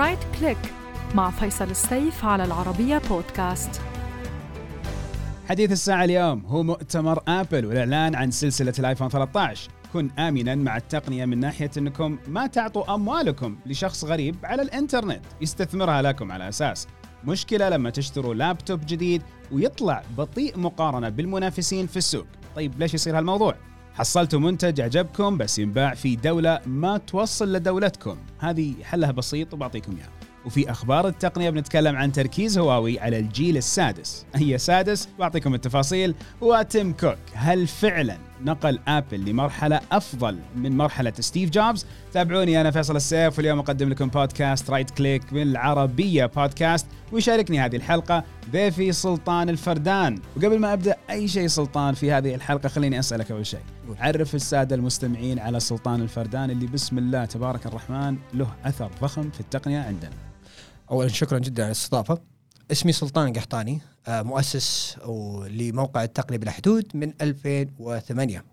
[0.00, 0.58] Right Click
[1.14, 3.80] مع فيصل السيف على العربية بودكاست
[5.48, 11.24] حديث الساعة اليوم هو مؤتمر آبل والإعلان عن سلسلة الآيفون 13 كن امنا مع التقنية
[11.24, 15.22] من ناحية إنكم ما تعطوا أموالكم لشخص غريب على الإنترنت.
[15.40, 16.88] يستثمرها لكم على أساس.
[17.24, 19.22] مشكلة لما تشتروا لابتوب جديد
[19.52, 22.26] ويطلع بطيء مقارنة بالمنافسين في السوق.
[22.56, 23.54] طيب ليش يصير هالموضوع؟
[23.94, 28.16] حصلتوا منتج عجبكم بس ينباع في دولة ما توصل لدولتكم.
[28.38, 30.08] هذه حلها بسيط وبعطيكم اياه
[30.44, 34.26] وفي أخبار التقنية بنتكلم عن تركيز هواوي على الجيل السادس.
[34.34, 36.14] هي سادس بعطيكم التفاصيل.
[36.40, 42.96] وتيم كوك هل فعلا نقل آبل لمرحلة أفضل من مرحلة ستيف جوبز؟ تابعوني أنا فيصل
[42.96, 50.18] السيف واليوم أقدم لكم بودكاست Right Click بالعربية بودكاست ويشاركني هذه الحلقة ضيفي سلطان الفردان.
[50.36, 53.60] وقبل ما أبدأ أي شيء سلطان في هذه الحلقة خليني أسألك أول شيء.
[53.98, 59.40] عرف السادة المستمعين على سلطان الفردان اللي بسم الله تبارك الرحمن له أثر ضخم في
[59.40, 60.10] التقنية عندنا.
[60.90, 62.18] اولا شكرا جدا على الاستضافة.
[62.72, 64.96] اسمي سلطان قحطاني آه، مؤسس
[65.50, 68.44] لموقع التقنية بلا حدود من 2008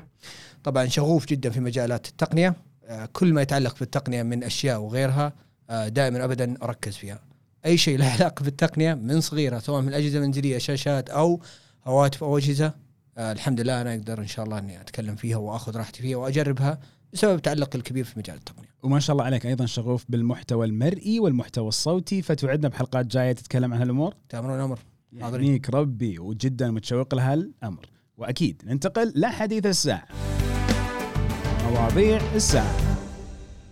[0.64, 2.56] طبعا شغوف جدا في مجالات التقنية.
[2.86, 5.34] آه، كل ما يتعلق بالتقنية من أشياء وغيرها
[5.70, 7.27] آه، دائما ابدا أركز فيها.
[7.68, 11.42] أي شيء له علاقة بالتقنية من صغيرة سواء من الاجهزه المنزليه شاشات أو
[11.86, 12.74] هواتف أو أجهزة
[13.18, 16.80] الحمد لله أنا أقدر إن شاء الله إني أتكلم فيها وأخذ راحتي فيها وأجربها
[17.14, 18.68] بسبب تعلقي الكبير في مجال التقنية.
[18.84, 23.80] وما شاء الله عليك أيضا شغوف بالمحتوى المرئي والمحتوى الصوتي فتوعدنا بحلقات جاية تتكلم عن
[23.80, 24.80] هالأمور؟ تأمرون أمر
[25.14, 27.86] يحميك ربي وجدا متشوق لها الامر
[28.18, 30.08] وأكيد ننتقل لحديث الساعة.
[31.64, 32.97] مواضيع الساعة.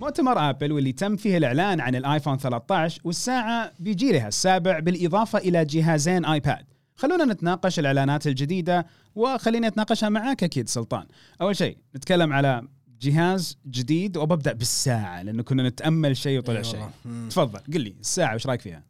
[0.06, 6.26] مؤتمر آبل واللي تم فيه الإعلان عن الآيفون 13 والساعة بجيلها السابع بالإضافة إلى جهازين
[6.26, 6.66] آيباد.
[6.96, 11.06] خلونا نتناقش الإعلانات الجديدة وخليني اتناقشها معك أكيد سلطان.
[11.42, 12.68] أول شيء نتكلم على
[13.02, 16.86] جهاز جديد وببدأ بالساعة لأنه كنا نتأمل شيء وطلع شيء.
[17.30, 18.84] تفضل قل لي الساعة وش رأيك فيها؟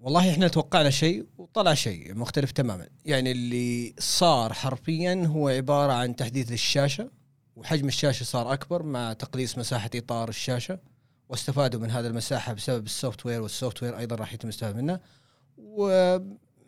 [0.00, 2.86] والله إحنا توقعنا شيء وطلع شيء مختلف تماما.
[3.04, 7.10] يعني اللي صار حرفيا هو عبارة عن تحديث للشاشة.
[7.58, 10.78] وحجم الشاشة صار أكبر مع تقليص مساحة إطار الشاشة
[11.28, 15.00] واستفادوا من هذه المساحة بسبب ال software وال software أيضا راح يتم الاستفاده منه
[15.58, 16.18] و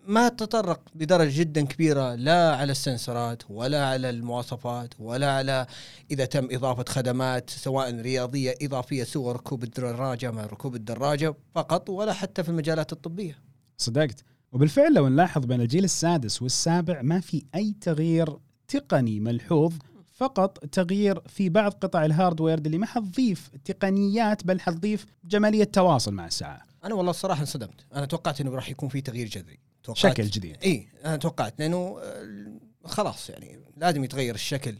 [0.06, 5.66] ما تطرق بدرجة جدا كبيرة لا على السنسرات ولا على المواصفات ولا على
[6.10, 12.12] إذا تم إضافة خدمات سواء رياضية إضافية سوى ركوب الدراجة مع ركوب الدراجة فقط ولا
[12.12, 13.38] حتى في المجالات الطبية.
[13.78, 19.72] صدقت وبالفعل لو نلاحظ بين الجيل السادس والسابع ما في أي تغيير تقني ملحوظ
[20.20, 26.14] فقط تغيير في بعض قطع ال hardware اللي ما حتضيف تقنيات بل حتضيف جمالية تواصل
[26.14, 26.62] مع الساعة.
[26.84, 29.58] أنا والله الصراحة انصدمت، أنا توقعت إنه راح يكون في تغيير جذري.
[29.82, 30.56] توقعت شكل جديد.
[30.64, 32.52] إي أنا توقعت لأنه آه،
[32.84, 34.74] خلاص يعني لازم يتغير الشكل.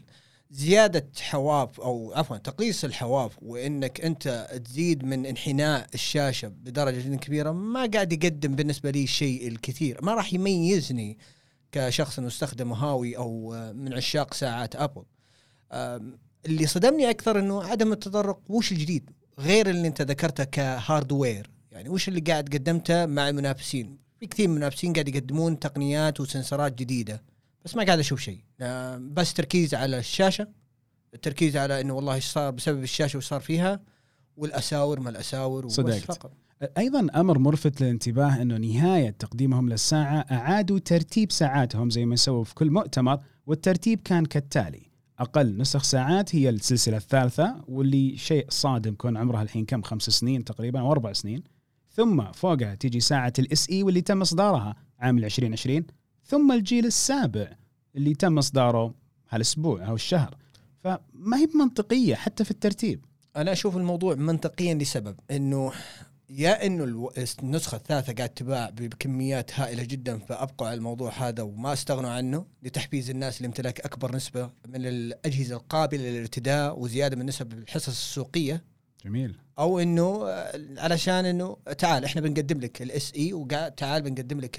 [0.51, 7.51] زيادة حواف أو عفوا تقليص الحواف وإنك أنت تزيد من انحناء الشاشة بدرجة جدا كبيرة
[7.51, 9.99] ما قاعد يقدم بالنسبة لي شيء الكثير.
[10.03, 11.17] ما راح يميزني
[11.71, 15.03] كشخص مستخدم هاوي أو آه، من عشاق ساعات أبل.
[16.45, 19.09] اللي صدمني أكثر إنه عدم التطرق وش الجديد؟
[19.39, 21.49] غير اللي أنت ذكرته كهاردوير.
[21.71, 26.75] يعني وش اللي قاعد قدمته مع المنافسين؟ في كثير من المنافسين قاعد يقدمون تقنيات وسنسرات
[26.75, 27.23] جديدة.
[27.65, 28.39] بس ما قاعد أشوف شيء.
[28.99, 30.47] بس تركيز على الشاشة
[31.13, 33.79] التركيز على إنه والله إيش صار بسبب الشاشة وش صار فيها
[34.37, 36.31] والأساور ما الأساور صدقت.
[36.77, 42.55] أيضا أمر ملفت للانتباه إنه نهاية تقديمهم للساعة أعادوا ترتيب ساعاتهم زي ما سووا في
[42.55, 44.90] كل مؤتمر والترتيب كان كالتالي.
[45.21, 50.43] أقل نسخ ساعات هي السلسلة الثالثة واللي شيء صادم كون عمرها الحين كم؟ خمس سنين
[50.43, 51.43] تقريبا أو أربع سنين.
[51.89, 55.85] ثم فوقها تيجي ساعة الاس اي واللي تم إصدارها عام 2020
[56.25, 57.47] ثم الجيل السابع
[57.95, 58.93] اللي تم إصداره
[59.29, 60.37] هالأسبوع أو الشهر.
[60.79, 63.05] فما هي منطقية حتى في الترتيب.
[63.35, 65.71] أنا أشوف الموضوع منطقيا لسبب إنه
[66.37, 67.09] يا إنه
[67.43, 73.09] النسخة الثالثة قاعد تباع بكميات هائلة جدا فابقوا على الموضوع هذا وما استغنوا عنه لتحفيز
[73.09, 78.63] الناس لامتلاك أكبر نسبة من الأجهزة القابلة للارتداء وزيادة من نسب الحصص السوقية.
[79.05, 79.37] جميل.
[79.59, 80.25] أو إنه
[80.77, 84.55] علشان إنه تعال إحنا بنقدم لك الاس اي وتعال بنقدم لك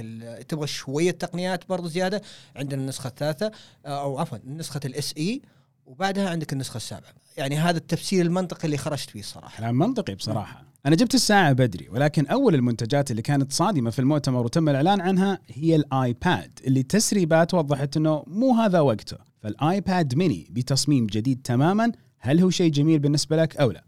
[0.48, 2.22] تبغى شوية تقنيات برضو زيادة
[2.56, 3.52] عندنا النسخة الثالثة
[3.86, 5.42] أو عفوا نسخة ال SE
[5.86, 7.12] وبعدها عندك النسخة السابعة.
[7.36, 9.58] يعني هذا التفسير المنطقي اللي خرجت فيه الصراحة.
[9.58, 10.71] كلام منطقي بصراحة.
[10.86, 15.38] أنا جبت الساعة بدري ولكن أول المنتجات اللي كانت صادمة في المؤتمر وتم الإعلان عنها
[15.48, 19.16] هي الآيباد اللي تسريبات وضحت إنه مو هذا وقته.
[19.42, 21.92] فالآيباد ميني بتصميم جديد تماما.
[22.18, 23.84] هل هو شيء جميل بالنسبة لك أو لا؟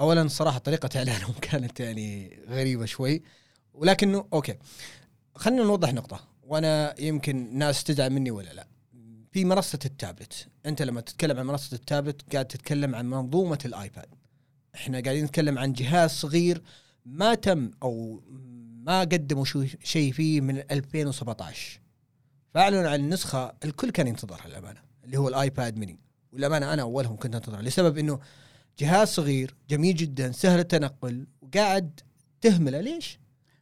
[0.00, 3.22] اولا صراحة طريقة إعلانهم كانت يعني غريبة شوي
[3.74, 4.54] ولكنه okay.
[5.34, 8.66] خلينا نوضح نقطة وأنا يمكن ناس تزعل مني ولا لا.
[9.32, 14.06] في منصة التابلت أنت لما تتكلم عن منصة التابلت قاعد تتكلم عن منظومة الآيباد.
[14.74, 16.62] إحنا قاعدين نتكلم عن جهاز صغير
[17.06, 18.22] ما تم أو
[18.82, 19.44] ما قدموا
[19.84, 21.80] شيء فيه من 2017
[22.54, 25.98] فأعلنوا عن النسخة الكل كان ينتظرها للأمانة اللي هو الآيباد ميني.
[26.32, 28.20] والأمانة أنا أولهم كنت أنتظرها لسبب إنه
[28.78, 32.00] جهاز صغير جميل جدا سهل التنقل وقاعد
[32.40, 32.80] تهمله.
[32.80, 33.20] ليش؟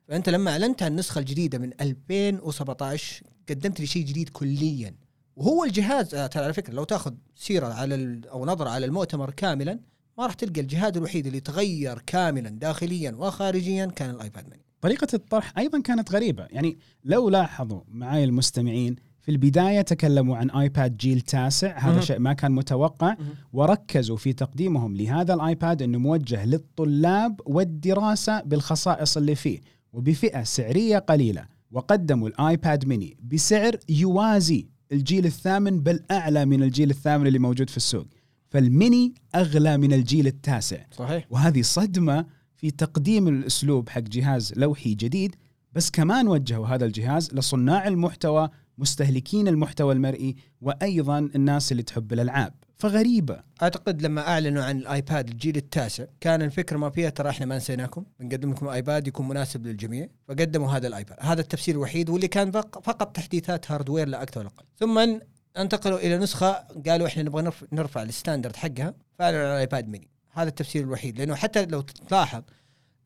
[0.08, 4.94] فأنت لما أعلنت عن النسخة الجديدة من 2017 قدمت لي شيء جديد كليا.
[5.36, 9.80] وهو الجهاز آه، ترى على فكرة لو تأخذ سيرة على أو نظرة على المؤتمر كاملا
[10.18, 15.58] ما راح تلقى الجهاز الوحيد اللي تغير كاملا داخليا وخارجيا كان الآيباد ميني طريقة الطرح
[15.58, 21.78] أيضا كانت غريبة يعني لو لاحظوا معي المستمعين في البداية تكلموا عن آيباد جيل تاسع
[21.78, 22.00] هذا.
[22.00, 23.16] شيء ما كان متوقع.
[23.52, 29.60] وركزوا في تقديمهم لهذا الآيباد أنه موجه للطلاب والدراسة بالخصائص اللي فيه
[29.92, 37.26] وبفئة سعرية قليلة وقدموا الآيباد ميني بسعر يوازي الجيل الثامن بل أعلى من الجيل الثامن
[37.26, 38.06] اللي موجود في السوق
[38.50, 40.78] فالميني أغلى من الجيل التاسع.
[40.92, 41.26] صحيح.
[41.30, 42.26] وهذه صدمة
[42.56, 45.36] في تقديم الأسلوب حق جهاز لوحي جديد
[45.72, 48.48] بس كمان وجهوا هذا الجهاز لصناع المحتوى
[48.78, 52.54] مستهلكين المحتوى المرئي وأيضا الناس اللي تحب الألعاب.
[52.76, 53.40] فغريبة.
[53.62, 58.04] أعتقد لما أعلنوا عن الآيباد الجيل التاسع كان الفكرة ما فيها ترى إحنا ما نسيناكم.
[58.20, 60.08] بنقدم لكم آيباد يكون مناسب للجميع.
[60.28, 61.16] فقدموا هذا الآيباد.
[61.20, 64.64] هذا التفسير الوحيد واللي كان فق- فقط تحديثات hardware لا أكثر ولا أقل.
[64.78, 65.20] ثم
[65.56, 66.52] انتقلوا إلى نسخة
[66.86, 71.18] قالوا إحنا نبغى نرف- نرفع ال standard حقها فأعلنوا عن الايباد ميني هذا التفسير الوحيد
[71.18, 72.42] لأنه حتى لو تلاحظ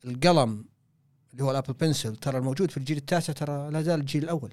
[0.05, 0.65] القلم
[1.33, 4.51] اللي هو الأبل Pencil ترى الموجود في الجيل التاسع ترى لا زال الجيل الأول.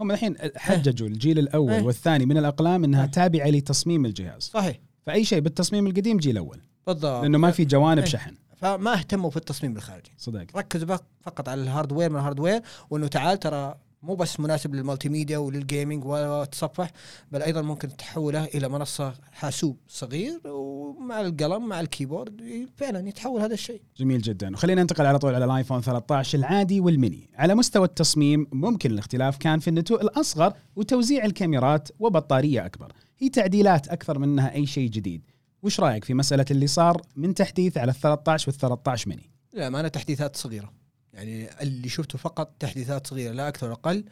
[0.00, 1.82] هم الحين حججوا الجيل الأول إيه.
[1.82, 3.10] والثاني من الأقلام أنها إيه.
[3.10, 4.42] تابعة لتصميم الجهاز.
[4.42, 4.78] صحيح.
[5.06, 6.60] فأي شيء بالتصميم القديم جيل أول.
[6.86, 7.22] بالضبط.
[7.22, 8.06] لأنه ما في جوانب إيه.
[8.08, 8.34] شحن.
[8.56, 10.12] فما اهتموا في التصميم الخارجي.
[10.18, 10.56] صدق.
[10.56, 14.80] ركزوا فقط على ال hardware من ال hardware وإنه تعال ترى مو بس مناسب لل
[14.80, 16.90] multimedia ولل gaming وتصفح
[17.32, 23.54] بل أيضا ممكن تحوله إلى منصة حاسوب صغير ومع القلم مع الكيبورد فعلا يتحول هذا
[23.54, 23.82] الشيء.
[23.96, 24.52] جميل جدا.
[24.52, 27.30] وخلينا ننتقل على طول على الآيفون 13 العادي والميني.
[27.34, 32.92] على مستوى التصميم ممكن الاختلاف كان في النتوء الأصغر وتوزيع الكاميرات وبطارية أكبر.
[33.18, 35.22] هي تعديلات أكثر منها أي شيء جديد.
[35.62, 39.88] وش رأيك في مسألة اللي صار من تحديث على ال 13 وال 13 ميني؟ للامانه
[39.88, 40.79] تحديثات صغيرة.
[41.14, 44.04] يعني اللي شفته فقط تحديثات صغيرة لا أكثر ولا أقل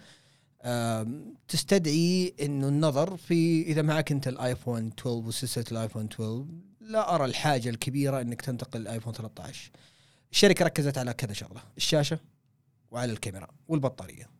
[1.48, 6.44] تستدعي إنه النظر في إذا معك أنت الآيفون 12 وسلسلة الآيفون 12
[6.80, 9.70] لا أرى الحاجة الكبيرة إنك تنتقل الايفون 13
[10.32, 12.18] الشركة ركزت على كذا شغلة الشاشة
[12.90, 14.30] وعلى الكاميرا والبطارية.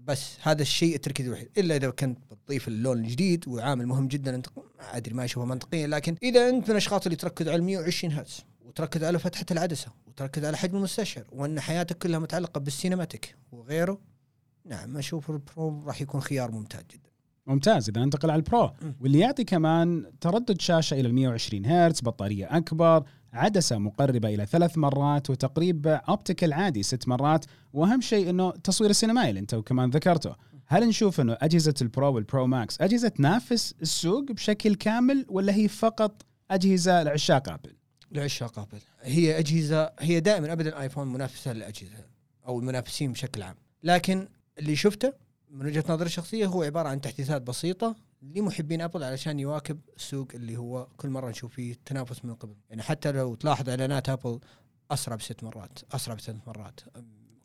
[0.00, 1.48] بس هذا الشيء التركيز الوحيد.
[1.58, 4.46] إلا إذا كنت بتضيف اللون الجديد وعامل مهم جدا أنت
[4.80, 8.44] أدري ما أشوفه منطقيا لكن إذا أنت من الأشخاص اللي تركز على 120 هرتز.
[8.70, 14.00] وتركز على فتحة العدسة وتركز على حجم المستشعر وأن حياتك كلها متعلقة بال cinematic وغيره.
[14.64, 17.10] نعم أشوف البرو راح يكون خيار ممتاز جدا.
[17.46, 17.88] ممتاز.
[17.88, 18.94] إذا ننتقل على البرو مم.
[19.00, 24.78] واللي يعطي كمان تردد شاشة إلى ال 120 هرتز بطارية أكبر عدسة مقربة إلى ثلاث
[24.78, 27.44] مرات وتقريب optical عادي ست مرات.
[27.72, 30.34] وأهم شيء إنه تصوير السينمائي اللي أنت كمان ذكرته.
[30.66, 36.22] هل نشوف إنه أجهزة البرو والبرو ماكس أجهزة تنافس السوق بشكل كامل ولا هي فقط
[36.50, 37.79] أجهزة لعشاق آبل؟
[38.10, 42.04] لعشاق ابل هي أجهزة هي دائما ابدا آيفون منافسة للأجهزة
[42.46, 43.56] أو المنافسين بشكل عام.
[43.82, 44.28] لكن
[44.58, 45.12] اللي شفته
[45.50, 50.56] من وجهة نظري الشخصية هو عبارة عن تحديثات بسيطة لمحبين أبل علشان يواكب السوق اللي
[50.56, 52.54] هو كل مرة نشوف فيه تنافس من قبل.
[52.70, 54.40] يعني حتى لو تلاحظ إعلانات أبل
[54.90, 56.80] أسرع بست مرات أسرع بست مرات.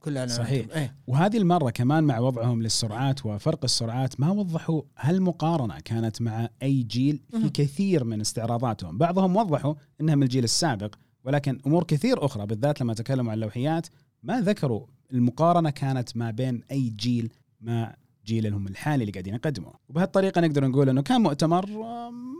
[0.05, 0.67] كل اعلاناتهم صحيح.
[0.75, 0.95] إيه.
[1.07, 6.83] وهذه المرة كمان مع وضعهم للسرعات وفرق السرعات ما وضحوا هل مقارنة كانت مع أي
[6.83, 7.49] جيل في.
[7.49, 8.97] كثير من استعراضاتهم.
[8.97, 13.87] بعضهم وضحوا أنها من الجيل السابق ولكن أمور كثير أخرى بالذات لما تكلموا عن اللوحيات.
[14.23, 17.31] ما ذكروا المقارنة كانت ما بين أي جيل
[17.61, 17.95] مع
[18.25, 19.73] جيلهم الحالي اللي قاعدين يقدموه.
[19.89, 22.35] وبهالطريقة نقدر نقول أنه كان مؤتمر أم،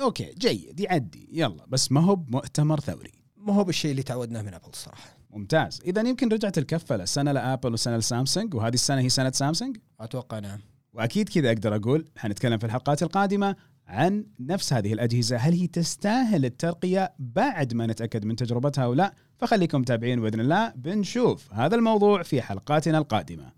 [0.00, 1.66] okay جيد يعدي يلا.
[1.68, 3.12] بس ما هو بمؤتمر ثوري.
[3.36, 5.80] ما هو بالشيء اللي تعودناه من أبل الصراحه ممتاز.
[5.84, 10.58] إذا يمكن رجعت الكفة لسنة لأبل وسنة لسامسونج وهذه السنة هي سنة سامسونج أتوقع نعم.
[10.92, 15.36] وأكيد كذا أقدر أقول حنتكلم في الحلقات القادمة عن نفس هذه الأجهزة.
[15.36, 20.72] هل هي تستاهل الترقية بعد ما نتأكد من تجربتها أو لا؟ فخليكم متابعين بإذن الله.
[20.76, 23.52] بنشوف هذا الموضوع في حلقاتنا القادمة.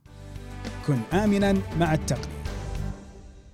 [0.86, 2.44] كن امنا مع التقنية.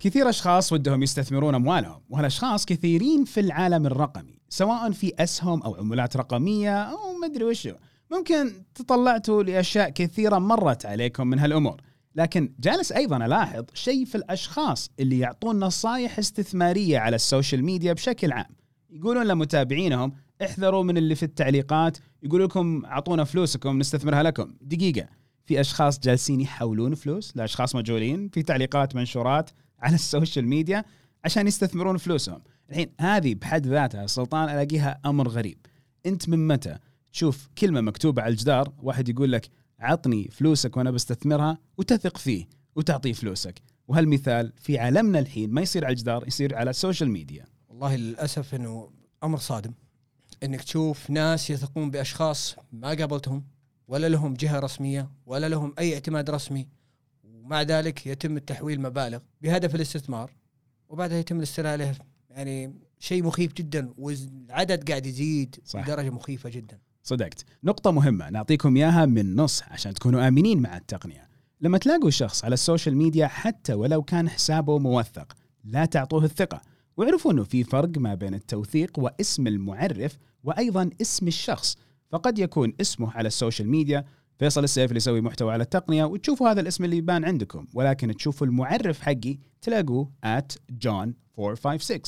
[0.01, 6.17] كثير أشخاص ودهم يستثمرون أموالهم وهالأشخاص كثيرين في العالم الرقمي سواء في أسهم أو عملات
[6.17, 7.73] رقمية أو مدري وشو.
[8.11, 11.81] ممكن تطلعتوا لأشياء كثيرة مرت عليكم من هالأمور.
[12.15, 17.93] لكن جالس أيضا ألاحظ شيء في الأشخاص اللي يعطون نصائح استثمارية على ال social media
[17.93, 18.57] بشكل عام.
[18.91, 20.13] يقولون لمتابعينهم
[20.43, 21.99] احذروا من اللي في التعليقات.
[22.23, 24.55] يقولوا لكم اعطونا فلوسكم نستثمرها لكم.
[24.61, 25.09] دقيقة.
[25.47, 30.85] في أشخاص جالسين يحولون فلوس لأشخاص مجهولين في تعليقات منشورات على ال social media
[31.25, 32.43] عشان يستثمرون فلوسهم.
[32.71, 35.59] الحين هذه بحد ذاتها سلطان ألاقيها أمر غريب.
[36.07, 36.79] أنت من متى؟
[37.13, 43.13] تشوف كلمة مكتوبة على الجدار واحد يقول لك عطني فلوسك وأنا بستثمرها وتثق فيه وتعطيه
[43.13, 43.63] فلوسك.
[43.89, 48.55] وهالمثال في عالمنا الحين ما يصير على الجدار يصير على ال social media والله للأسف
[48.55, 48.91] إنه
[49.25, 49.73] أمر صادم.
[50.43, 53.45] إنك تشوف ناس يثقون بأشخاص ما قابلتهم
[53.89, 56.69] ولا لهم جهة رسمية ولا لهم أي اعتماد رسمي
[57.25, 60.31] ومع ذلك يتم التحويل مبالغ بهدف الاستثمار
[60.89, 61.95] وبعدها يتم الاستيلاء
[62.31, 65.83] يعني شيء مخيف جدا والعدد قاعد يزيد صح.
[65.83, 66.79] بدرجة مخيفة جدا.
[67.03, 67.45] صدقت.
[67.65, 71.29] نقطة مهمة نعطيكم إياها من نص عشان تكونوا آمنين مع التقنية.
[71.61, 75.33] لما تلاقوا شخص على ال social media حتى ولو كان حسابه موثق
[75.65, 76.61] لا تعطوه الثقة.
[76.97, 81.77] واعرفوا أنه في فرق ما بين التوثيق واسم المعرف وأيضا اسم الشخص.
[82.11, 84.05] فقد يكون اسمه على ال social media
[84.39, 87.67] فيصل السيف اللي يسوي محتوى على التقنية وتشوفوا هذا الاسم اللي يبان عندكم.
[87.75, 90.55] ولكن تشوفوا المعرف حقي تلاقوه at
[90.85, 92.01] john 456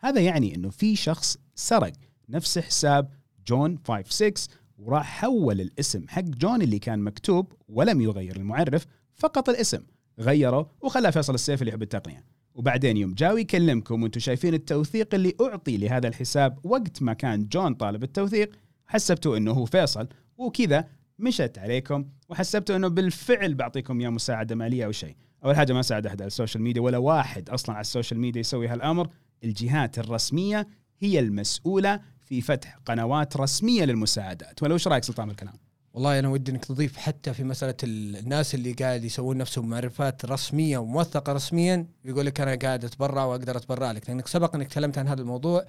[0.00, 1.92] هذا يعني إنه في شخص سرق
[2.28, 3.10] نفس حساب
[3.46, 4.32] جون 56
[4.78, 9.82] وراح حول الاسم حق جون اللي كان مكتوب ولم يغير المعرف فقط الاسم.
[10.18, 12.24] غيره وخلى فيصل السيف اللي يحب التقنية.
[12.54, 17.74] وبعدين يوم جاو يكلمكم وأنتم شايفين التوثيق اللي أعطي لهذا الحساب وقت ما كان جون
[17.74, 18.56] طالب التوثيق
[18.86, 24.92] حسبتوا إنه هو فيصل وكذا مشت عليكم وحسبتوا إنه بالفعل بعطيكم يا مساعدة مالية أو
[24.92, 25.16] شيء.
[25.44, 28.20] أول حاجة ما ساعد أحد على ال social media ولا واحد أصلا على ال social
[28.20, 29.08] media يسوي هالامر
[29.44, 30.66] الجهات الرسمية
[30.98, 32.00] هي المسؤولة
[32.30, 34.62] في فتح قنوات رسمية للمساعدات.
[34.62, 35.54] ولا وش رأيك سلطان بالكلام؟
[35.94, 40.24] والله أنا ودي إنك تضيف حتى في مسألة ال- الناس اللي قاعد يسوون نفسهم معرفات
[40.24, 44.08] رسمية وموثقة رسميا يقول لك أنا قاعد أتبرع وأقدر أتبرع لك.
[44.08, 45.64] لأنك سبق إنك تكلمت عن هذا الموضوع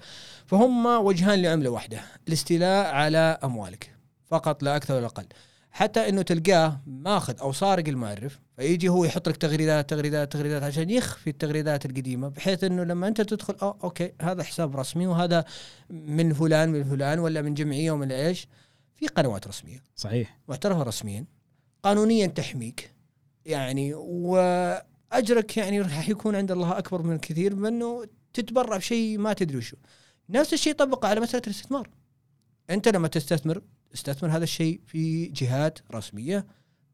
[0.46, 3.96] فهم وجهان لعملة واحدة الاستيلاء على أموالك.
[4.26, 5.26] فقط لا أكثر ولا أقل.
[5.70, 10.90] حتى إنه تلقاه ماخذ أو سارق المعرف فيجي هو يحط لك تغريدات تغريدات تغريدات عشان
[10.90, 15.44] يخفي التغريدات القديمة بحيث إنه لما أنت تدخل آه أوكي هذا حساب رسمي وهذا
[15.90, 18.48] من فلان من فلان ولا من جمعية ومن إيش
[18.94, 19.82] في قنوات رسمية.
[19.96, 20.38] صحيح.
[20.48, 21.24] معترفه رسميا.
[21.82, 22.94] قانونيا تحميك.
[23.46, 29.58] يعني وأجرك يعني راح يكون عند الله أكبر من كثير بانه تتبرع بشيء ما تدري
[29.58, 29.76] وشو.
[30.28, 31.90] نفس الشيء طبقه على مسألة الاستثمار.
[32.70, 33.62] أنت لما تستثمر
[33.94, 36.46] استثمر هذا الشيء في جهات رسمية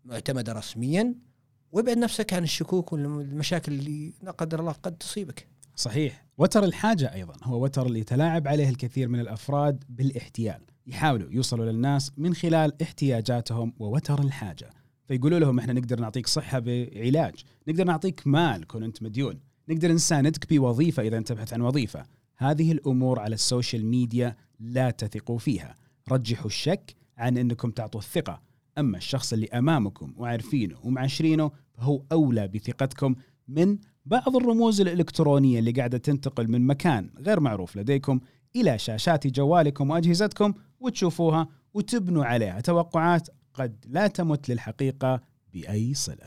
[0.04, 1.27] معتمدة رسميا.
[1.72, 5.48] وابعد نفسك عن الشكوك والمشاكل اللي لا قدر الله قد تصيبك.
[5.76, 6.24] صحيح.
[6.38, 10.60] وتر الحاجة أيضا هو وتر اللي يتلاعب عليه الكثير من الأفراد بالاحتيال.
[10.86, 14.70] يحاولوا يوصلوا للناس من خلال احتياجاتهم ووتر الحاجة.
[15.08, 17.34] فيقولوا لهم إحنا نقدر نعطيك صحة بعلاج.
[17.68, 19.40] نقدر نعطيك مال كون أنت مديون.
[19.68, 22.06] نقدر نساندك بوظيفة إذا أنت تبحث عن وظيفة.
[22.36, 25.74] هذه الأمور على السوشيال ميديا لا تثقوا فيها.
[26.08, 28.47] رجحوا الشك عن أنكم تعطوا الثقة.
[28.78, 33.14] أما الشخص اللي أمامكم وعارفينه ومعاشرينه فهو أولى بثقتكم
[33.48, 38.20] من بعض الرموز الإلكترونية اللي قاعدة تنتقل من مكان غير معروف لديكم
[38.56, 42.60] إلى شاشات جوالكم وأجهزتكم وتشوفوها وتبنوا عليها.
[42.60, 45.20] توقعات قد لا تمت للحقيقة
[45.52, 46.26] بأي صلة.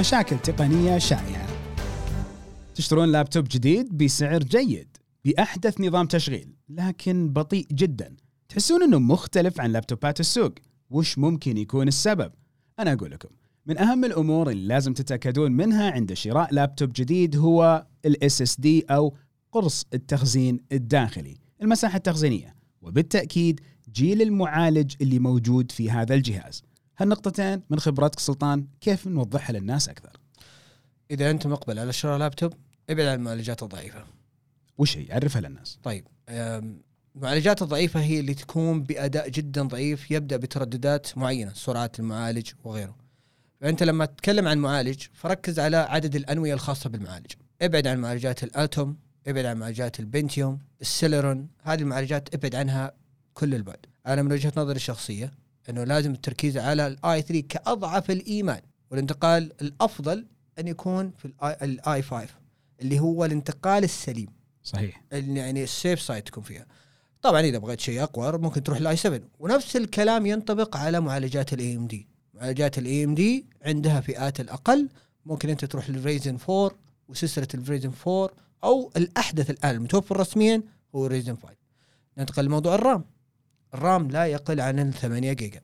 [0.00, 1.46] مشاكل تقنية شائعة.
[2.74, 8.16] تشترون لابتوب جديد بسعر جيد بأحدث نظام تشغيل لكن بطيء جدا.
[8.48, 10.52] تحسون أنه مختلف عن لابتوبات السوق.
[10.92, 12.32] وش ممكن يكون السبب؟
[12.78, 13.28] أنا أقول لكم
[13.66, 19.14] من أهم الأمور اللي لازم تتأكدون منها عند شراء لابتوب جديد هو ال SSD أو
[19.52, 23.60] قرص التخزين الداخلي المساحة التخزينية وبالتأكيد
[23.92, 26.62] جيل المعالج اللي موجود في هذا الجهاز.
[26.98, 30.20] هالنقطتين من خبرتك سلطان كيف نوضحها للناس أكثر؟
[31.10, 32.52] إذا أنت مقبل على شراء لابتوب
[32.90, 34.04] ابعد عن المعالجات الضعيفة.
[34.78, 35.78] وش هي؟ عرفها للناس.
[35.82, 36.04] طيب
[37.16, 42.96] المعالجات الضعيفة هي اللي تكون بأداء جدا ضعيف يبدأ بترددات معينة سرعة المعالج وغيره.
[43.60, 47.32] فأنت لما تتكلم عن معالج فركز على عدد الأنوية الخاصة بالمعالج.
[47.62, 52.54] ابعد عن معالجات ال Atom ابعد عن معالجات ال Pentium ال Celeron هذه المعالجات ابعد
[52.54, 52.92] عنها
[53.34, 53.86] كل البعد.
[54.06, 55.32] أنا من وجهة نظري الشخصية
[55.68, 60.26] أنه لازم التركيز على ال i3 كأضعف الإيمان والانتقال الأفضل
[60.58, 62.28] أن يكون في ال i5
[62.80, 64.28] اللي هو الانتقال السليم.
[64.62, 65.02] صحيح.
[65.12, 66.66] يعني ال safe side تكون فيها.
[67.22, 71.76] طبعا إذا بغيت شيء أقوى ممكن تروح ل i7 ونفس الكلام ينطبق على معالجات ال
[71.76, 74.88] AMD معالجات ال AMD عندها فئات الأقل.
[75.26, 76.70] ممكن أنت تروح لل Ryzen 4
[77.08, 78.30] وسلسلة ال Ryzen 4
[78.64, 80.62] أو الأحدث الآن المتوفر رسميا
[80.94, 81.54] هو ال Ryzen 5
[82.18, 83.04] ننتقل لموضوع ال RAM.
[83.74, 85.60] ال RAM لا يقل عن ال 8 جيجا.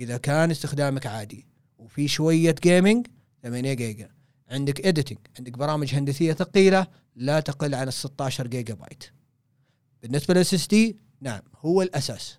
[0.00, 1.46] إذا كان استخدامك عادي
[1.78, 3.06] وفي شوية gaming
[3.42, 4.10] 8 جيجا.
[4.50, 9.04] عندك editing عندك برامج هندسية ثقيلة لا تقل عن ال 16 جيجا بايت.
[10.02, 12.38] بالنسبة لل SSD نعم هو الأساس.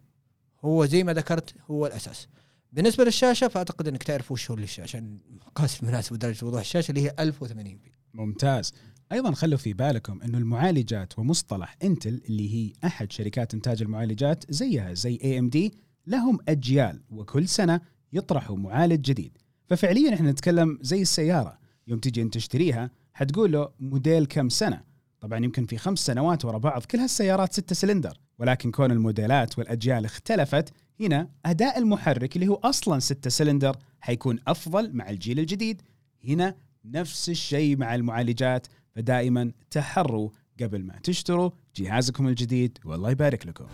[0.66, 2.28] هو زي ما ذكرت هو الأساس.
[2.72, 5.18] بالنسبة للشاشة فأعتقد إنك تعرف وش هو الشاشة عشان
[5.56, 7.92] المقاس المناسب ودرجة وضوح الشاشة اللي هي 1080p.
[8.14, 8.74] ممتاز.
[9.12, 14.94] أيضا خلوا في بالكم إنه المعالجات ومصطلح إنتل اللي هي أحد شركات إنتاج المعالجات زيها
[14.94, 15.74] زي AMD
[16.08, 17.82] لهم أجيال وكل سنة
[18.14, 19.38] يطرحوا معالج جديد.
[19.66, 21.58] ففعليا إحنا نتكلم زي السيارة.
[21.88, 24.84] يوم تجي أنت تشتريها حتقول له موديل كم سنة؟
[25.24, 30.06] طبعا يمكن في خمس سنوات ورا بعض كل هالسيارات ستة سلندر ولكن كون الموديلات والأجيال
[30.06, 35.82] اختلفت هنا أداء المحرك اللي هو أصلا ستة سلندر حيكون أفضل مع الجيل الجديد.
[36.28, 40.30] هنا نفس الشيء مع المعالجات فدائما تحروا
[40.62, 42.78] قبل ما تشتروا جهازكم الجديد.
[42.86, 43.66] والله يبارك لكم.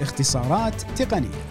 [0.00, 1.44] اختصارات تقنية.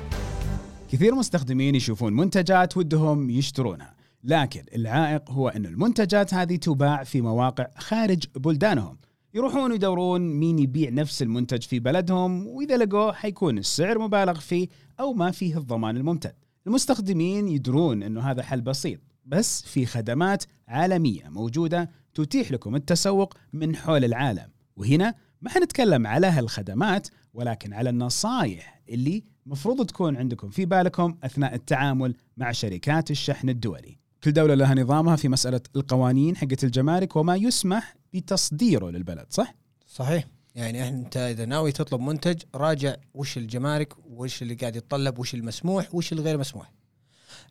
[0.92, 7.68] كثير مستخدمين يشوفون منتجات ودهم يشترونها لكن العائق هو أن المنتجات هذه تباع في مواقع
[7.78, 8.98] خارج بلدانهم.
[9.34, 14.68] يروحون يدورون مين يبيع نفس المنتج في بلدهم وإذا لقوه حيكون السعر مبالغ فيه
[15.00, 16.36] أو ما فيه الضمان الممتد
[16.68, 23.76] المستخدمين يدرون أنه هذا حل بسيط بس في خدمات عالمية موجودة تتيح لكم التسوق من
[23.76, 30.66] حول العالم وهنا ما حنتكلم على هالخدمات ولكن على النصائح اللي مفروض تكون عندكم في
[30.66, 33.99] بالكم أثناء التعامل مع شركات الشحن الدولي.
[34.24, 39.56] كل دولة لها نظامها في مسألة القوانين حقت الجمارك وما يسمح بتصديره للبلد، صح؟
[39.88, 45.34] صحيح يعني أنت إذا ناوي تطلب منتج راجع وش الجمارك وش اللي قاعد يتطلب وش
[45.34, 46.72] المسموح وش الغير مسموح.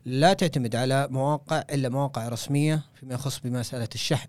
[0.05, 4.27] لا تعتمد على مواقع إلا مواقع رسمية فيما يخص بمسألة الشحن.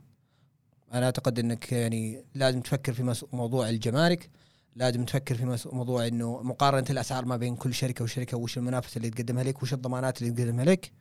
[0.93, 4.31] أنا أعتقد إنك يعني لازم تفكر في موضوع الجمارك
[4.77, 9.11] لازم تفكر في موضوع إنه مقارنة الأسعار ما بين كل شركة وشركة وش المنافسة اللي
[9.11, 10.93] تقدمها لك وش الضمانات اللي تقدمها لك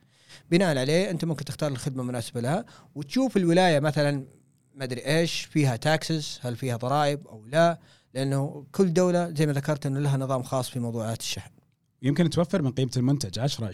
[0.50, 4.24] بناء عليه أنت ممكن تختار الخدمة المناسبة لها وتشوف الولاية مثلا
[4.74, 7.78] ما أدري إيش فيها تاكسز هل فيها ضرائب أو لا؟
[8.14, 11.50] لأنه كل دولة زي ما ذكرت إنه لها نظام خاص في موضوعات الشحن.
[12.02, 13.72] يمكن توفر من قيمة المنتج 10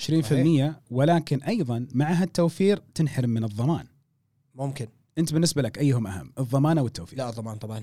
[0.73, 3.87] 20% ولكن أيضا مع هالتوفير تنحرم من الضمان.
[4.55, 4.87] ممكن.
[5.19, 7.83] أنت بالنسبة لك أيهم أهم الضمان أو التوفير؟ لا الضمان طبعا.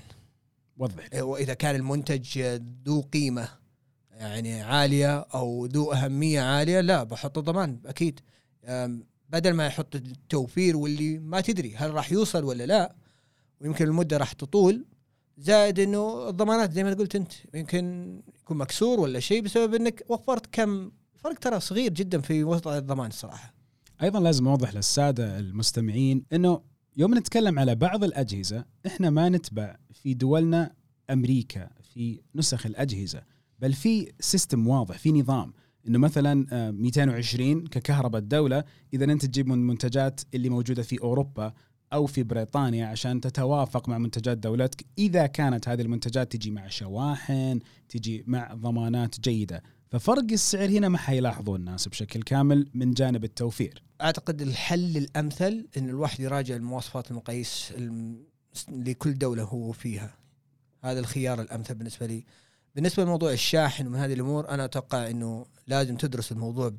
[0.76, 3.48] وضح واذا كان المنتج ذو قيمة
[4.10, 8.20] يعني عالية أو ذو أهمية عالية لا بحط ضمان أكيد.
[9.28, 12.94] بدل ما يحط التوفير واللي ما تدري هل راح يوصل ولا لا
[13.60, 14.84] ويمكن المدة راح تطول
[15.38, 20.46] زائد إنه الضمانات زي ما قلت أنت يمكن يكون مكسور ولا شيء بسبب إنك وفرت
[20.52, 23.54] كم فرق ترى صغير جدا في وضع الضمان الصراحه
[24.02, 26.60] أيضا لازم أوضح للسادة المستمعين إنه
[26.96, 30.74] يوم نتكلم على بعض الأجهزة إحنا ما نتبع في دولنا
[31.10, 33.22] أمريكا في نسخ الأجهزة
[33.58, 35.52] بل في سيستم واضح في نظام.
[35.88, 41.52] إنه مثلا 220 آه، ككهرباء الدولة إذا أنت تجيب من المنتجات اللي موجودة في أوروبا
[41.92, 47.58] أو في بريطانيا عشان تتوافق مع منتجات دولتك إذا كانت هذه المنتجات تجي مع شواحن
[47.88, 49.62] تجي مع ضمانات جيدة.
[49.90, 53.82] ففرق السعر هنا ما حيلاحظه الناس بشكل كامل من جانب التوفير.
[54.00, 57.72] أعتقد الحل الأمثل إن الواحد يراجع المواصفات المقاييس
[58.68, 60.14] لكل دولة هو فيها.
[60.84, 62.24] هذا الخيار الأمثل بالنسبة لي.
[62.74, 66.72] بالنسبة لموضوع الشاحن ومن هذه الأمور أنا أتوقع إنه لازم تدرس الموضوع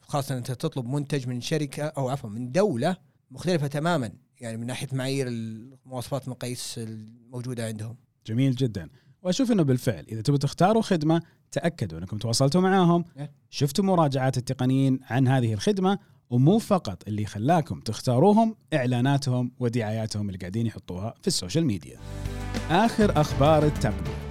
[0.00, 2.96] خاصة أنت تطلب منتج من شركة أو عفوا من دولة
[3.30, 8.88] مختلفة تماما يعني من ناحية معايير المواصفات المقاييس الموجودة عندهم جميل جدا
[9.22, 13.04] وأشوف إنه بالفعل إذا تبغوا تختاروا خدمة تأكدوا أنكم تواصلتوا معاهم.
[13.50, 15.98] شفتوا مراجعات التقنيين عن هذه الخدمة
[16.30, 21.98] ومو فقط اللي خلاكم تختاروهم إعلاناتهم ودعاياتهم اللي قاعدين يحطوها في ال social media.
[22.70, 24.25] آخر أخبار التقنية.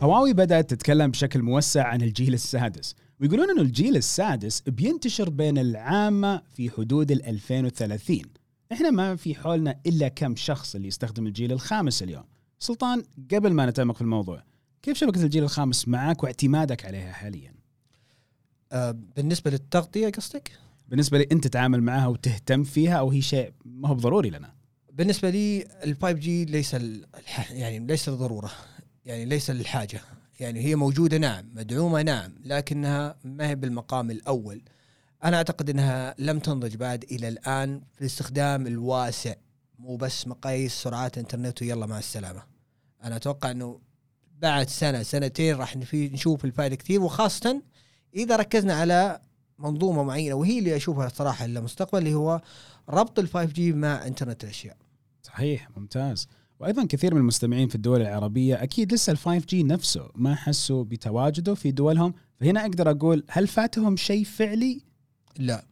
[0.00, 6.42] هواوي بدأت تتكلم بشكل موسع عن الجيل السادس ويقولون إنه الجيل السادس بينتشر بين العامة
[6.56, 8.22] في حدود ال 2030.
[8.72, 12.24] إحنا ما في حولنا إلا كم شخص اللي يستخدم الجيل الخامس اليوم.
[12.58, 13.02] سلطان
[13.34, 14.42] قبل ما نتعمق في الموضوع
[14.82, 17.54] كيف شبكة الجيل الخامس معك واعتمادك عليها حاليا؟
[18.72, 20.52] أه بالنسبة للتغطية قصدك؟
[20.88, 24.54] بالنسبة لي أنت تتعامل معها وتهتم فيها أو هي شيء ما هو ضروري لنا
[24.92, 26.76] بالنسبة لي ال5 جي ليس
[27.50, 28.50] يعني ليس الضرورة
[29.04, 30.00] يعني ليس الحاجة
[30.40, 34.62] يعني هي موجودة نعم مدعومة نعم لكنها ما هي بالمقام الأول
[35.24, 39.34] أنا أعتقد إنها لم تنضج بعد إلى الآن في الاستخدام الواسع
[39.78, 42.42] مو بس مقاييس سرعات إنترنت ويلا مع السلامة
[43.04, 43.80] أنا أتوقع إنه
[44.38, 47.62] بعد سنة سنتين راح نشوف الفائدة كثير وخاصة
[48.14, 49.20] إذا ركزنا على
[49.58, 52.40] منظومة معينة وهي اللي أشوفها صراحة للمستقبل اللي هو
[52.88, 54.76] ربط ال 5 جي مع إنترنت الأشياء.
[55.22, 56.28] صحيح ممتاز.
[56.60, 60.84] وأيضا كثير من المستمعين في الدول العربية أكيد لسه ال 5 جي نفسه ما حسوا
[60.84, 64.80] بتواجده في دولهم، فهنا أقدر أقول هل فاتهم شيء فعلي؟
[65.38, 65.64] لا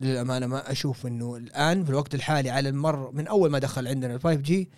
[0.00, 4.14] للأمانة ما أشوف إنه الآن في الوقت الحالي على المر من أول ما دخل عندنا
[4.14, 4.70] ال 5G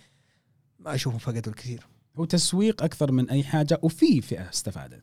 [0.78, 1.86] ما اشوفهم فقدوا الكثير.
[2.16, 5.02] هو تسويق أكثر من أي حاجة وفي فئة استفادت.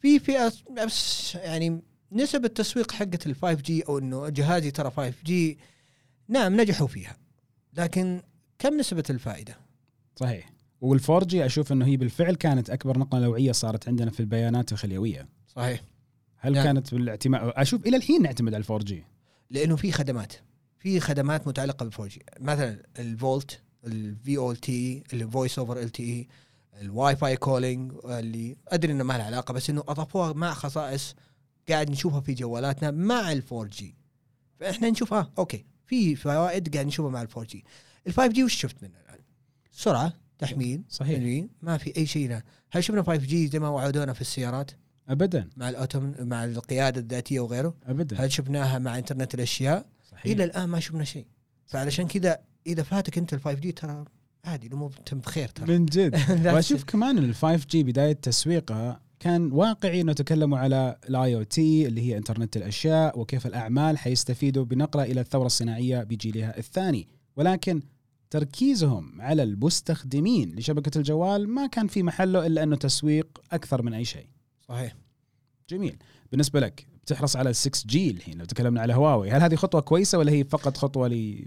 [0.00, 0.52] في فئة
[0.84, 5.58] بس يعني نسب التسويق حقت ال 5G أو إنه جهازي ترى 5G
[6.28, 7.16] نعم نجحوا فيها
[7.74, 8.22] لكن
[8.58, 9.63] كم نسبة الفائدة؟
[10.16, 10.52] صحيح
[10.84, 15.28] وال 4G أشوف إنه هي بالفعل كانت أكبر نقله نوعية صارت عندنا في البيانات الخليوية.
[15.46, 15.80] صحيح.
[16.36, 16.64] هل نعم.
[16.64, 19.04] كانت بالاعتماد أشوف إلى الحين نعتمد على ال four G
[19.50, 20.32] لأنه في خدمات
[20.78, 26.28] في خدمات متعلقة بال four G مثلا الفولت ال VOT ال voice over LTE
[26.80, 31.14] ال WiFi calling اللي أدري إنه ما له علاقة بس إنه أضافوها مع خصائص
[31.68, 33.94] قاعد نشوفها في جوالاتنا مع ال four G
[34.60, 37.64] فإحنا نشوف آه okay في فوائد قاعد نشوفها مع ال four G
[38.06, 39.03] ال five G وش شفت منه الان؟
[39.74, 41.18] سرعة تحميل صحيح.
[41.18, 42.42] تنوين، ما في أي شيء له.
[42.70, 44.70] هل شفنا 5G زي ما وعدونا في السيارات؟
[45.08, 45.48] ابدا.
[45.56, 48.24] مع ال autom مع القيادة الذاتية وغيره؟ ابدا.
[48.24, 50.32] هل شفناها مع إنترنت الأشياء؟ صحيح.
[50.32, 51.26] إلى الآن ما شفنا شيء.
[51.66, 54.04] فعلشان كذا إذا فاتك أنت ال 5G ترى
[54.44, 55.78] عادي الأمور تم بخير ترى.
[55.78, 56.14] من جد.
[56.54, 56.84] وأشوف.
[56.84, 62.56] كمان ال 5G بداية تسويقها كان واقعي إنه تكلموا على ال IoT اللي هي إنترنت
[62.56, 67.08] الأشياء وكيف الأعمال حيستفيدوا بنقله إلى الثورة الصناعية بجيلها الثاني.
[67.36, 67.82] ولكن
[68.30, 74.04] تركيزهم على المستخدمين لشبكة الجوال ما كان في محله إلا أنه تسويق أكثر من أي
[74.04, 74.26] شيء.
[74.68, 74.96] صحيح.
[75.70, 75.98] جميل.
[76.30, 79.80] بالنسبة لك بتحرص على ال 6 جي الحين لو تكلمنا على هواوي هل هذه خطوة
[79.80, 81.44] كويسة ولا هي فقط خطوة ل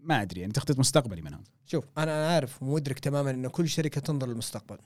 [0.00, 4.26] ما أدري يعني تخطيط مستقبلي منهم شوف أنا عارف ومدرك تماما إنه كل شركة تنظر
[4.26, 4.78] للمستقبل.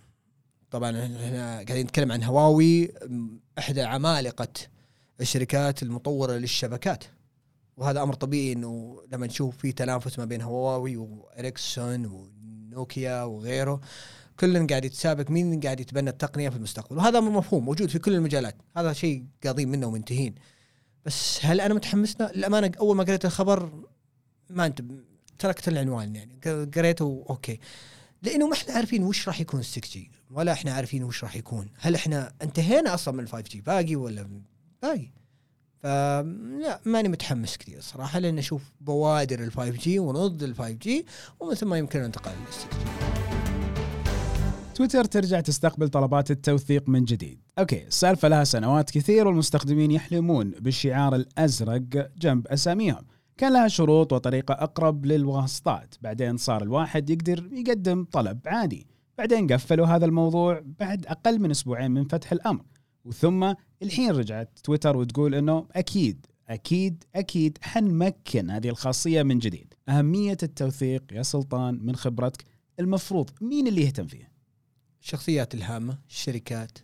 [0.71, 2.93] طبعا إحنا قاعدين نتكلم عن هواوي
[3.59, 4.49] إحدى عمالقة
[5.21, 7.05] الشركات المطورة للشبكات.
[7.77, 13.81] وهذا أمر طبيعي إنه لما نشوف في تنافس ما بين هواوي وإريكسون ونوكيا وغيره
[14.41, 16.97] كل قاعد يتسابق مين قاعد يتبنى التقنية في المستقبل.
[16.97, 18.57] وهذا أمر مفهوم موجود في كل المجالات.
[18.77, 20.35] هذا شيء قاضين منه ومنتهين.
[21.05, 23.85] بس هل أنا متحمس له؟ للأمانة أول ما قريت الخبر
[24.51, 24.83] ما أنت
[25.39, 26.67] تركت العنوان يعني.
[26.75, 27.61] قريته okay.
[28.23, 31.69] لأنه ما إحنا عارفين وش راح يكون 6G ولا إحنا عارفين وش راح يكون.
[31.79, 34.29] هل إحنا انتهينا أصلا من 5G باقي ولا
[34.83, 35.11] باقي؟
[35.83, 41.07] فلا ماني متحمس كثير صراحة لأن أشوف بوادر ال 5G ونضج ال 5G
[41.41, 42.85] ومن ثم يمكن ننتقل لل 6G
[44.75, 47.41] تويتر ترجع تستقبل طلبات التوثيق من جديد.
[47.59, 51.83] okay، السالفة لها سنوات كثير والمستخدمين يحلمون بالشعار الأزرق
[52.19, 53.07] جنب أساميهم.
[53.37, 58.87] كان لها شروط وطريقة أقرب للواسطات، بعدين صار الواحد يقدر يقدم طلب عادي.
[59.19, 62.65] بعدين قفلوا هذا الموضوع بعد أقل من أسبوعين من فتح الأمر.
[63.05, 69.75] وثم الحين رجعت تويتر وتقول إنه أكيد أكيد أكيد حنمكن هذه الخاصية من جديد.
[69.89, 72.45] أهمية التوثيق يا سلطان من خبرتك
[72.81, 74.31] المفروض مين اللي يهتم فيه؟
[75.03, 76.79] الشخصيات الهامة الشركات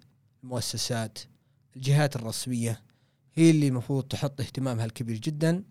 [0.44, 1.18] المؤسسات
[1.76, 2.82] الجهات الرسمية
[3.34, 5.64] هي اللي المفروض تحط اهتمامها الكبير جدا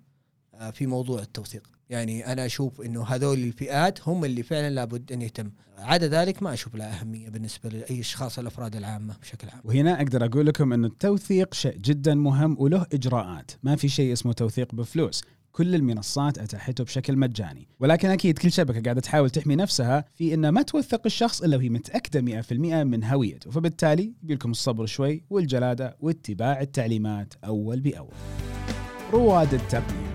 [0.53, 5.21] آه، في موضوع التوثيق يعني أنا أشوف إنه هذول الفئات هم اللي فعلا لابد أن
[5.21, 9.62] يتم عدا ذلك ما أشوف لها أهمية بالنسبة لأي أشخاص الأفراد العامة بشكل عام.
[9.63, 14.34] وهنا أقدر أقول لكم إنه التوثيق شيء جدا مهم وله إجراءات، ما في شيء اسمه
[14.34, 20.06] توثيق بفلوس، كل المنصات أتاحته بشكل مجاني، ولكن أكيد كل شبكة قاعدة تحاول تحمي نفسها
[20.13, 25.24] في إنها ما توثق الشخص إلا وهي متأكدة 100% من هويته، فبالتالي يبيلكم الصبر شوي
[25.30, 28.13] والجلادة واتباع التعليمات أول بأول.
[29.13, 30.14] رواد التقنية.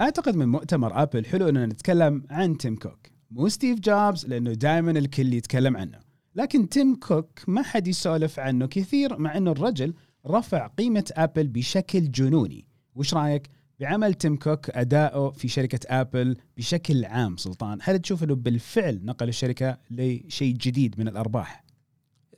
[0.00, 4.90] أعتقد من مؤتمر آبل حلو إننا نتكلم عن تيم كوك، مو ستيف جوبز لأنه دائما
[4.90, 5.98] الكل يتكلم عنه.
[6.34, 9.94] لكن تيم كوك ما حد يسولف عنه كثير مع إنه الرجل
[10.26, 12.66] رفع قيمة آبل بشكل جنوني.
[12.94, 13.48] وش رأيك؟
[13.80, 17.78] بعمل تيم كوك أداؤه في شركة آبل بشكل عام سلطان.
[17.82, 21.64] هل تشوف إنه بالفعل نقل الشركة لشيء جديد من الأرباح؟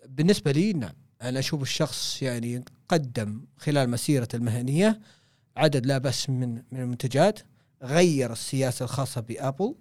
[0.08, 0.92] بالنسبة لي نعم.
[1.22, 5.00] أنا أشوف الشخص يعني قدم خلال مسيرته المهنية
[5.58, 7.40] عدد لا بأس من من المنتجات
[7.82, 9.74] غير السياسة الخاصة بأبل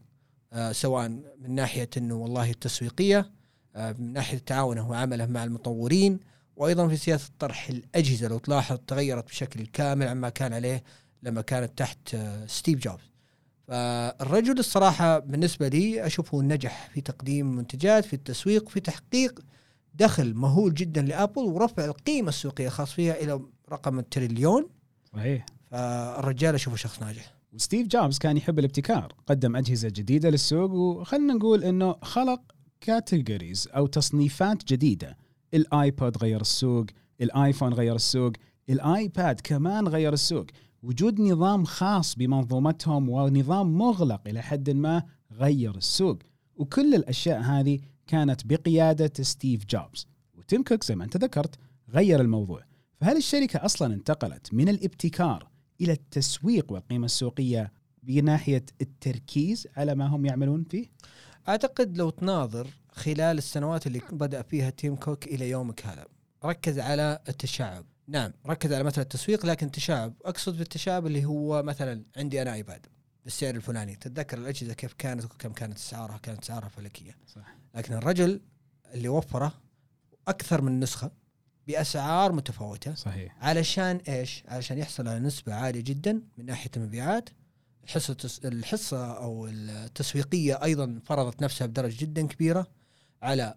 [0.54, 3.32] آه سواء من ناحية إنه والله التسويقية
[3.76, 6.20] آه من ناحية تعاونه وعمله مع المطورين
[6.56, 10.84] وأيضا في سياسة طرح الأجهزة لو تلاحظ تغيرت بشكل كامل عما كان عليه
[11.24, 13.12] لما كانت تحت آه ستيف جوبز.
[13.68, 19.40] فالرجل الصراحة بالنسبة لي أشوفه نجح في تقديم منتجات في التسويق في تحقيق
[19.94, 24.70] دخل مهول جدا لأبل ورفع القيمة السوقية الخاص فيها إلى رقم التريليون
[25.14, 25.46] صحيح.
[25.72, 27.34] فالرجال أشوفه شخص ناجح.
[27.54, 32.42] وستيف جوبز كان يحب الابتكار قدم أجهزة جديدة للسوق وخلنا نقول أنه خلق
[32.82, 35.18] categories أو تصنيفات جديدة.
[35.54, 36.86] الآيبود غير السوق
[37.22, 38.34] الآيفون غير السوق
[38.70, 40.46] الآيباد كمان غير السوق.
[40.84, 46.18] وجود نظام خاص بمنظومتهم ونظام مغلق إلى حد ما غير السوق.
[46.56, 50.08] وكل الأشياء هذه كانت بقيادة ستيف جوبز.
[50.34, 51.56] وتيم كوك زي ما أنت ذكرت
[51.90, 52.64] غير الموضوع.
[53.02, 57.72] فهل الشركة أصلا انتقلت من الابتكار إلى التسويق والقيمة السوقية
[58.04, 60.88] بناحية التركيز على ما هم يعملون فيه؟
[61.50, 66.06] أعتقد لو تناظر خلال السنوات اللي بدأ فيها تيم كوك إلى يومك هذا
[66.46, 67.86] ركز على التشعب.
[68.08, 72.86] نعم ركز على مثلا التسويق لكن تشعب أقصد بالتشعب اللي هو مثلا عندي أنا ايباد
[73.24, 73.96] بالسعر الفلاني.
[73.96, 77.18] تتذكر الأجهزة كيف كانت وكم كانت اسعارها كانت اسعارها فلكية.
[77.28, 77.56] صح.
[77.76, 78.42] لكن الرجل
[78.94, 79.54] اللي وفره
[80.28, 81.12] أكثر من نسخة
[81.68, 82.94] بأسعار متفاوتة.
[82.94, 83.36] صحيح.
[83.42, 87.30] علشان إيش؟ علشان يحصل على نسبة عالية جدا من ناحية المبيعات.
[87.84, 92.68] الحصة الحصة أو التسويقية أيضا فرضت نفسها بدرجة جدا كبيرة
[93.22, 93.56] على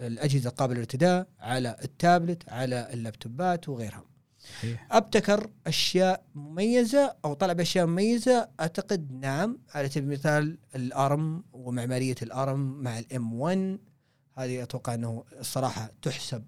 [0.00, 4.04] الأجهزة القابله للارتداء على التابلت على اللابتوبات وغيرها.
[4.38, 4.88] صحيح.
[4.90, 8.48] أبتكر أشياء مميزة أو طلع باشياء مميزة.
[8.60, 13.78] أعتقد نعم على سبيل المثال الأرم ومعمارية الأرم مع الام 1
[14.38, 16.44] هذه أتوقع أنه الصراحة تحسب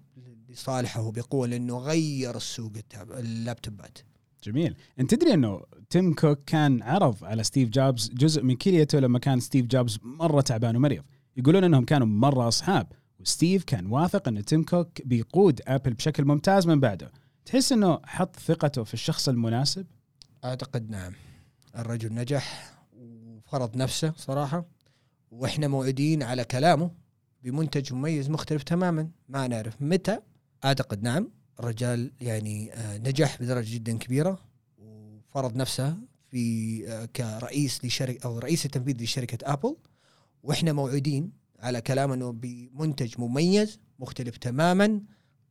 [0.49, 3.97] لصالحه بقوه لأنه غير السوق اللابتوبات
[4.43, 4.75] جميل.
[4.99, 9.39] أنت تدري إنه تيم كوك كان عرض على ستيف جوبز جزء من كليته لما كان
[9.39, 11.03] ستيف جوبز مرة تعبان ومريض.
[11.37, 12.87] يقولون إنهم كانوا مرة أصحاب
[13.19, 17.11] وستيف كان واثق إن تيم كوك بيقود آبل بشكل ممتاز من بعده.
[17.45, 19.85] تحس إنه حط ثقته في الشخص المناسب؟
[20.45, 21.13] أعتقد نعم.
[21.77, 24.65] الرجل نجح وفرض نفسه صراحة
[25.31, 26.91] وإحنا موعدين على كلامه
[27.43, 29.09] بمنتج مميز مختلف تماما.
[29.29, 30.19] ما نعرف متى
[30.65, 34.39] أعتقد نعم الرجال يعني آه، نجح بدرجة جدا كبيرة
[34.77, 35.97] وفرض نفسه
[36.31, 39.75] في آه، كرئيس لشركة أو رئيس التنفيذي لشركة آبل.
[40.43, 45.01] وإحنا موعودين على كلام إنه بمنتج مميز مختلف تماما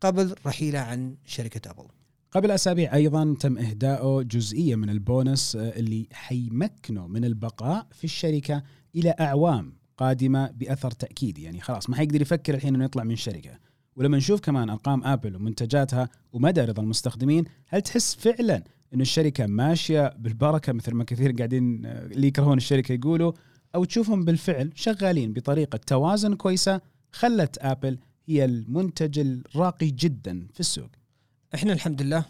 [0.00, 1.88] قبل رحيله عن شركة آبل.
[2.30, 8.62] قبل أسابيع أيضا تم اهدائه جزئية من البونس آه، اللي حيمكنه من البقاء في الشركة
[8.94, 11.42] إلى أعوام قادمة بأثر تأكيدي.
[11.42, 13.58] يعني خلاص ما حيقدر يفكر الحين إنه يطلع من الشركة
[13.96, 18.62] ولما نشوف كمان أرقام آبل ومنتجاتها ومدى رضا المستخدمين هل تحس فعلا
[18.94, 23.32] إنه الشركة ماشية بالبركة مثل ما كثير قاعدين آه، اللي يكرهون الشركة يقولوا؟
[23.74, 26.80] أو تشوفهم بالفعل شغالين بطريقة توازن كويسة
[27.12, 30.90] خلت آبل هي المنتج الراقي جدا في السوق؟
[31.54, 32.24] إحنا الحمد لله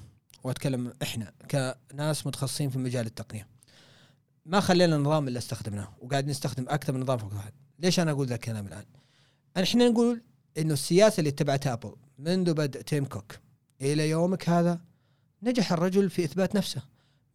[0.44, 3.46] وأتكلم إحنا كناس متخصصين في مجال التقنية.
[4.46, 7.52] ما خلينا النظام اللي استخدمناه وقاعد نستخدم أكثر من نظام فوق واحد.
[7.78, 8.84] ليش أنا أقول ذا الكلام الآن؟
[9.62, 10.22] إحنا نقول
[10.58, 13.36] إنه السياسة اللي اتبعتها ابل منذ بدء تيم كوك
[13.80, 14.80] إلى يومك هذا
[15.42, 16.82] نجح الرجل في إثبات نفسه.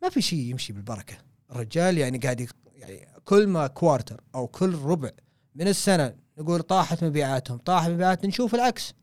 [0.01, 1.17] ما في شيء يمشي بالبركة.
[1.51, 5.11] الرجال يعني قاعد يعني كل ما quarter أو كل ربع
[5.55, 8.93] من السنة نقول طاحت مبيعاتهم طاحت مبيعات نشوف العكس.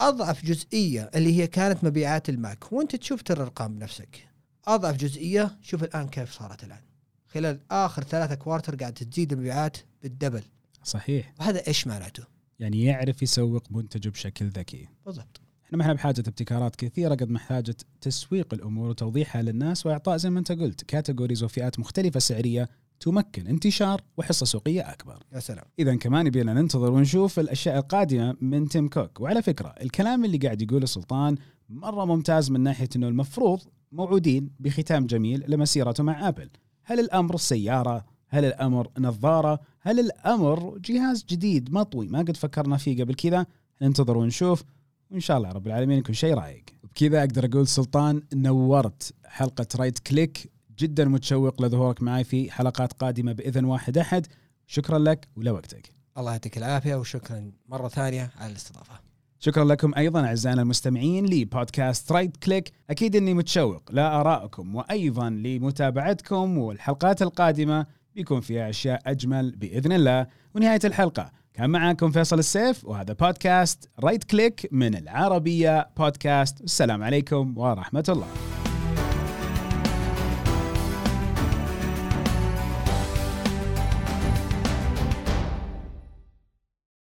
[0.00, 4.28] أضعف جزئية اللي هي كانت مبيعات الماك وأنت تشوف ترى الارقام بنفسك
[4.66, 6.82] أضعف جزئية شوف الآن كيف صارت الآن.
[7.26, 10.42] خلال آخر ثلاثة quarter قاعد تزيد المبيعات بال double.
[10.84, 11.34] صحيح.
[11.40, 12.24] وهذا إيش معناته؟
[12.60, 14.88] يعني يعرف يسوق منتجه بشكل ذكي.
[15.06, 15.40] بالضبط.
[15.66, 20.30] إحنا ما إحنا بحاجة ابتكارات كثيرة قد ما حاجة تسويق الأمور وتوضيحها للناس وإعطاء زي
[20.30, 22.68] ما أنت قلت categories وفئات مختلفة سعرية
[23.00, 25.18] تمكن انتشار وحصة سوقية أكبر.
[25.32, 25.64] يا سلام.
[25.78, 29.20] اذا كمان يبينا ننتظر ونشوف الأشياء القادمة من تيم كوك.
[29.20, 31.36] وعلى فكرة الكلام اللي قاعد يقوله سلطان
[31.68, 33.60] مرة ممتاز من ناحية إنه المفروض
[33.92, 36.50] موعودين بختام جميل لمسيرته مع آبل.
[36.84, 43.04] هل الأمر سيارة هل الأمر نظارة؟ هل الأمر جهاز جديد؟ مطوي ما قد فكرنا فيه
[43.04, 43.46] قبل كذا.
[43.82, 44.64] ننتظر ونشوف.
[45.10, 49.98] وإن شاء الله رب العالمين يكون شيء رايق بكذا أقدر أقول سلطان نورت حلقة Right
[49.98, 54.26] Click جدا متشوق لظهورك معي في حلقات قادمة بإذن واحد أحد.
[54.66, 59.00] شكرا لك ولوقتك الله يعطيك العافية وشكرا مرة ثانية على الاستضافة.
[59.38, 67.22] شكرا لكم أيضا أعزائنا المستمعين لبودكاست Right Click أكيد إني متشوق لآرائكم وأيضا لمتابعتكم والحلقات
[67.22, 67.86] القادمة.
[68.14, 70.26] بيكون فيها أشياء أجمل بإذن الله.
[70.54, 77.58] ونهاية الحلقة كان معاكم فيصل السيف وهذا بودكاست Right Click من العربية بودكاست السلام عليكم
[77.58, 78.28] ورحمة الله.